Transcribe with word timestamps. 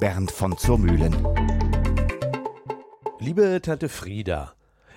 Bernd 0.00 0.30
von 0.30 0.56
Zurmühlen. 0.56 1.14
Liebe 3.18 3.60
Tante 3.62 3.90
Frieda, 3.90 4.54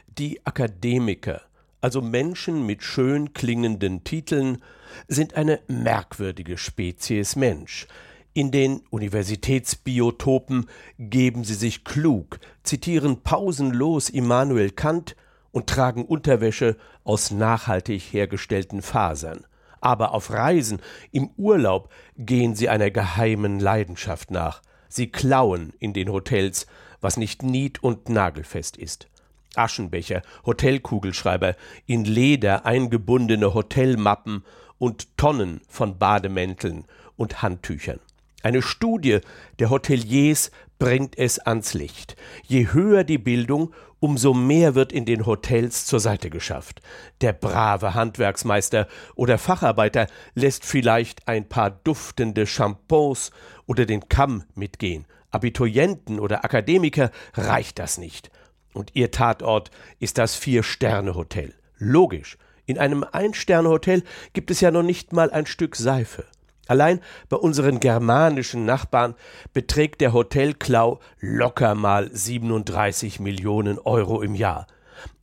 die 0.08 0.46
Akademiker, 0.46 1.42
also 1.82 2.02
Menschen 2.02 2.66
mit 2.66 2.84
schön 2.84 3.34
klingenden 3.34 4.06
Titeln, 4.06 4.64
sind 5.10 5.34
eine 5.36 5.60
merkwürdige 5.68 6.58
Spezies 6.58 7.36
Mensch. 7.36 7.86
In 8.34 8.52
den 8.52 8.80
Universitätsbiotopen 8.92 10.70
geben 10.98 11.44
sie 11.44 11.56
sich 11.56 11.84
klug, 11.84 12.40
zitieren 12.64 13.24
pausenlos 13.24 14.10
Immanuel 14.10 14.72
Kant 14.72 15.18
und 15.52 15.68
tragen 15.68 16.06
Unterwäsche 16.06 16.78
aus 17.04 17.30
nachhaltig 17.30 18.02
hergestellten 18.14 18.82
Fasern. 18.82 19.46
Aber 19.82 20.14
auf 20.14 20.32
Reisen, 20.32 20.80
im 21.12 21.30
Urlaub 21.36 21.92
gehen 22.18 22.56
sie 22.56 22.70
einer 22.70 22.90
geheimen 22.90 23.60
Leidenschaft 23.60 24.32
nach. 24.32 24.62
Sie 24.96 25.08
klauen 25.08 25.74
in 25.80 25.92
den 25.94 26.12
Hotels, 26.12 26.68
was 27.02 27.18
nicht 27.18 27.42
nied- 27.42 27.82
und 27.82 28.10
nagelfest 28.10 28.78
ist. 28.78 29.08
Aschenbecher, 29.56 30.22
Hotelkugelschreiber, 30.46 31.56
in 31.88 32.06
Leder 32.06 32.68
eingebundene 32.68 33.56
Hotelmappen 33.56 34.46
und 34.78 35.18
Tonnen 35.18 35.62
von 35.68 35.98
Bademänteln 35.98 36.86
und 37.18 37.42
Handtüchern. 37.42 38.02
Eine 38.44 38.62
Studie 38.62 39.20
der 39.60 39.70
Hoteliers 39.70 40.52
bringt 40.78 41.18
es 41.18 41.40
ans 41.40 41.74
Licht. 41.74 42.18
Je 42.46 42.74
höher 42.74 43.06
die 43.06 43.18
Bildung, 43.18 43.74
umso 44.02 44.34
mehr 44.34 44.76
wird 44.76 44.92
in 44.92 45.06
den 45.06 45.26
Hotels 45.26 45.86
zur 45.86 46.02
Seite 46.02 46.30
geschafft. 46.30 46.82
Der 47.22 47.32
brave 47.32 47.94
Handwerksmeister 47.94 48.90
oder 49.16 49.38
Facharbeiter 49.38 50.08
lässt 50.36 50.66
vielleicht 50.66 51.26
ein 51.26 51.48
paar 51.48 51.72
duftende 51.72 52.46
Shampoos 52.46 53.32
oder 53.66 53.86
den 53.86 54.10
Kamm 54.10 54.44
mitgehen. 54.56 55.06
Abiturienten 55.32 56.20
oder 56.20 56.44
Akademiker 56.44 57.12
reicht 57.34 57.80
das 57.80 57.98
nicht. 57.98 58.30
Und 58.74 58.92
ihr 58.94 59.10
Tatort 59.10 59.72
ist 60.00 60.18
das 60.18 60.36
Vier-Sterne-Hotel. 60.36 61.54
Logisch. 61.78 62.38
In 62.66 62.78
einem 62.78 63.06
Ein-Sterne-Hotel 63.10 64.04
gibt 64.34 64.52
es 64.52 64.60
ja 64.60 64.70
noch 64.70 64.84
nicht 64.84 65.14
mal 65.14 65.32
ein 65.32 65.46
Stück 65.46 65.78
Seife. 65.78 66.26
Allein 66.68 67.02
bei 67.28 67.38
unseren 67.38 67.80
germanischen 67.80 68.66
Nachbarn 68.66 69.16
beträgt 69.54 70.00
der 70.02 70.14
Hotelklau 70.14 71.00
locker 71.20 71.76
mal 71.76 72.10
37 72.12 73.20
Millionen 73.20 73.80
Euro 73.80 74.22
im 74.22 74.34
Jahr. 74.34 74.68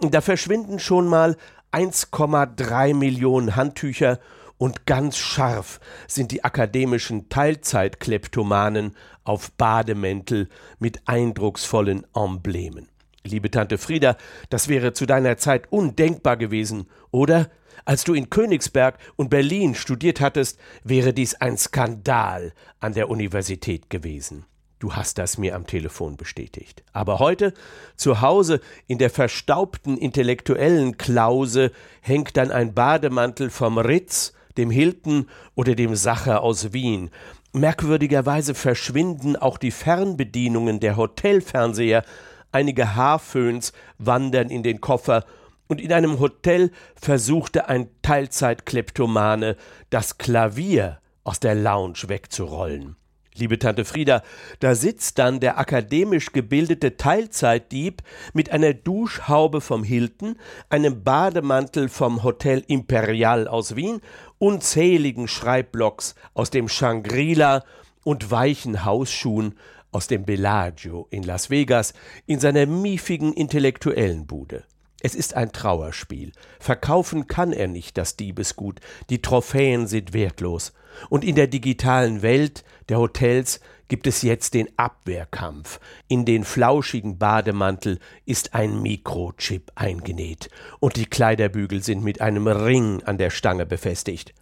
Da 0.00 0.20
verschwinden 0.20 0.78
schon 0.78 1.08
mal 1.08 1.36
1,3 1.72 2.94
Millionen 2.94 3.56
Handtücher 3.56 4.18
und 4.58 4.84
ganz 4.84 5.16
scharf 5.16 5.80
sind 6.06 6.32
die 6.32 6.44
akademischen 6.44 7.30
Teilzeitkleptomanen 7.30 8.94
auf 9.24 9.50
Bademäntel 9.52 10.50
mit 10.78 11.00
eindrucksvollen 11.06 12.06
Emblemen. 12.14 12.89
Liebe 13.24 13.50
Tante 13.50 13.76
Frieda, 13.76 14.16
das 14.48 14.68
wäre 14.68 14.92
zu 14.92 15.06
deiner 15.06 15.36
Zeit 15.36 15.70
undenkbar 15.70 16.36
gewesen, 16.36 16.86
oder? 17.10 17.50
Als 17.84 18.04
du 18.04 18.14
in 18.14 18.30
Königsberg 18.30 18.98
und 19.16 19.30
Berlin 19.30 19.74
studiert 19.74 20.20
hattest, 20.20 20.58
wäre 20.84 21.12
dies 21.12 21.34
ein 21.34 21.56
Skandal 21.56 22.52
an 22.78 22.92
der 22.92 23.08
Universität 23.08 23.90
gewesen. 23.90 24.44
Du 24.78 24.94
hast 24.94 25.18
das 25.18 25.36
mir 25.36 25.54
am 25.54 25.66
Telefon 25.66 26.16
bestätigt. 26.16 26.82
Aber 26.94 27.18
heute, 27.18 27.52
zu 27.96 28.22
Hause, 28.22 28.60
in 28.86 28.96
der 28.96 29.10
verstaubten 29.10 29.98
intellektuellen 29.98 30.96
Klause, 30.96 31.70
hängt 32.00 32.36
dann 32.38 32.50
ein 32.50 32.72
Bademantel 32.72 33.50
vom 33.50 33.76
Ritz, 33.76 34.32
dem 34.56 34.70
Hilton 34.70 35.26
oder 35.54 35.74
dem 35.74 35.94
Sacher 35.94 36.42
aus 36.42 36.72
Wien. 36.72 37.10
Merkwürdigerweise 37.52 38.54
verschwinden 38.54 39.36
auch 39.36 39.58
die 39.58 39.70
Fernbedienungen 39.70 40.80
der 40.80 40.96
Hotelfernseher, 40.96 42.04
einige 42.52 42.94
Haarföhns 42.94 43.72
wandern 43.98 44.50
in 44.50 44.62
den 44.62 44.80
Koffer 44.80 45.24
und 45.68 45.80
in 45.80 45.92
einem 45.92 46.18
Hotel 46.18 46.72
versuchte 47.00 47.68
ein 47.68 47.88
Teilzeitkleptomane, 48.02 49.56
das 49.88 50.18
Klavier 50.18 50.98
aus 51.22 51.38
der 51.38 51.54
Lounge 51.54 52.08
wegzurollen. 52.08 52.96
Liebe 53.36 53.58
Tante 53.58 53.84
Frieda, 53.84 54.22
da 54.58 54.74
sitzt 54.74 55.18
dann 55.18 55.38
der 55.38 55.58
akademisch 55.58 56.32
gebildete 56.32 56.96
Teilzeitdieb 56.96 58.02
mit 58.32 58.50
einer 58.50 58.74
Duschhaube 58.74 59.60
vom 59.60 59.84
Hilton, 59.84 60.36
einem 60.68 61.04
Bademantel 61.04 61.88
vom 61.88 62.24
Hotel 62.24 62.64
Imperial 62.66 63.46
aus 63.46 63.76
Wien, 63.76 64.00
unzähligen 64.38 65.28
Schreibblocks 65.28 66.16
aus 66.34 66.50
dem 66.50 66.68
Shangri-La 66.68 67.64
und 68.02 68.32
weichen 68.32 68.84
Hausschuhen 68.84 69.54
aus 69.92 70.06
dem 70.06 70.24
Bellagio 70.24 71.06
in 71.10 71.22
Las 71.22 71.50
Vegas 71.50 71.94
in 72.26 72.40
seiner 72.40 72.66
miefigen 72.66 73.32
intellektuellen 73.32 74.26
Bude. 74.26 74.64
Es 75.02 75.14
ist 75.14 75.34
ein 75.34 75.52
Trauerspiel. 75.52 76.32
Verkaufen 76.58 77.26
kann 77.26 77.52
er 77.52 77.68
nicht 77.68 77.96
das 77.96 78.16
Diebesgut. 78.16 78.80
Die 79.08 79.22
Trophäen 79.22 79.86
sind 79.86 80.12
wertlos. 80.12 80.72
Und 81.08 81.24
in 81.24 81.36
der 81.36 81.46
digitalen 81.46 82.20
Welt 82.20 82.64
der 82.88 82.98
Hotels 82.98 83.60
gibt 83.88 84.06
es 84.06 84.22
jetzt 84.22 84.54
den 84.54 84.68
Abwehrkampf. 84.78 85.80
In 86.06 86.24
den 86.24 86.44
flauschigen 86.44 87.18
Bademantel 87.18 87.98
ist 88.26 88.54
ein 88.54 88.82
Mikrochip 88.82 89.72
eingenäht. 89.74 90.50
Und 90.80 90.96
die 90.96 91.06
Kleiderbügel 91.06 91.82
sind 91.82 92.04
mit 92.04 92.20
einem 92.20 92.46
Ring 92.46 93.02
an 93.04 93.18
der 93.18 93.30
Stange 93.30 93.66
befestigt. 93.66 94.34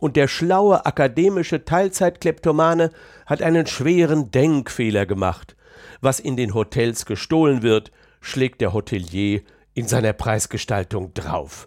Und 0.00 0.16
der 0.16 0.28
schlaue 0.28 0.86
akademische 0.86 1.64
Teilzeitkleptomane 1.64 2.90
hat 3.26 3.42
einen 3.42 3.66
schweren 3.66 4.30
Denkfehler 4.30 5.06
gemacht. 5.06 5.56
Was 6.00 6.20
in 6.20 6.36
den 6.36 6.54
Hotels 6.54 7.06
gestohlen 7.06 7.62
wird, 7.62 7.90
schlägt 8.20 8.60
der 8.60 8.72
Hotelier 8.72 9.42
in 9.74 9.88
seiner 9.88 10.12
Preisgestaltung 10.12 11.14
drauf. 11.14 11.66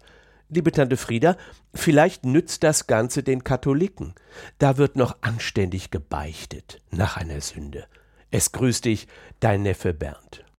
Liebe 0.49 0.71
Tante 0.71 0.97
Frieda, 0.97 1.37
vielleicht 1.73 2.25
nützt 2.25 2.63
das 2.63 2.87
Ganze 2.87 3.23
den 3.23 3.43
Katholiken. 3.43 4.13
Da 4.57 4.77
wird 4.77 4.97
noch 4.97 5.17
anständig 5.21 5.91
gebeichtet 5.91 6.81
nach 6.91 7.15
einer 7.15 7.39
Sünde. 7.39 7.85
Es 8.31 8.51
grüßt 8.51 8.85
dich, 8.85 9.07
dein 9.39 9.63
Neffe 9.63 9.93
Bernd. 9.93 10.43